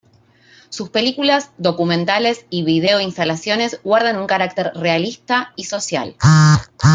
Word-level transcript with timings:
Sus 0.69 0.89
películas, 0.89 1.51
documentales 1.59 2.47
y 2.49 2.63
vídeo-instalaciones 2.63 3.81
guardan 3.83 4.17
un 4.17 4.25
carácter 4.25 4.71
realista 4.73 5.53
y 5.55 5.65
social. 5.65 6.15